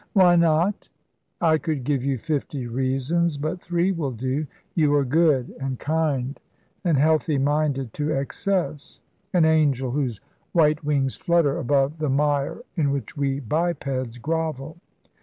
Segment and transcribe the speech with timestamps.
[0.13, 0.89] "Why not?"
[1.41, 4.47] "I could give you fifty reasons, but three will do.
[4.73, 6.39] You are good and kind
[6.83, 8.99] and healthy minded to excess
[9.31, 10.19] an angel, whose
[10.53, 14.77] white wings flutter above the mire in which we bipeds grovel.